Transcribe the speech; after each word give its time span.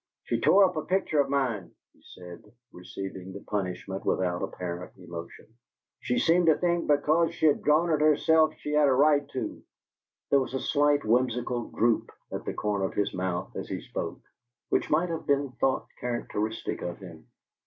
"She 0.23 0.41
tore 0.41 0.63
up 0.65 0.75
a 0.77 0.81
picture 0.83 1.19
of 1.19 1.29
mine," 1.29 1.73
he 1.93 2.01
said, 2.15 2.43
receiving 2.71 3.33
the 3.33 3.41
punishment 3.41 4.03
without 4.03 4.41
apparent 4.41 4.93
emotion. 4.97 5.45
"She 5.99 6.17
seemed 6.17 6.47
to 6.47 6.57
think 6.57 6.87
because 6.87 7.35
she'd 7.35 7.61
drawn 7.61 7.91
it 7.91 8.01
herself 8.01 8.55
she 8.57 8.71
had 8.73 8.87
a 8.87 8.93
right 8.93 9.29
to." 9.29 9.61
There 10.31 10.39
was 10.41 10.55
a 10.55 10.59
slight 10.59 11.05
whimsical 11.05 11.69
droop 11.69 12.09
at 12.31 12.45
the 12.45 12.53
corner 12.55 12.85
of 12.85 12.95
his 12.95 13.13
mouth 13.13 13.55
as 13.55 13.69
he 13.69 13.79
spoke, 13.79 14.21
which 14.69 14.89
might 14.89 15.09
have 15.09 15.27
been 15.27 15.51
thought 15.61 15.85
characteristic 15.99 16.81
of 16.81 16.97
him. 16.97 17.27